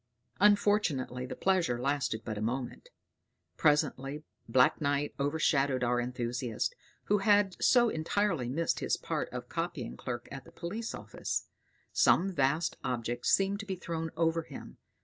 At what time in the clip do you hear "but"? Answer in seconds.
2.25-2.35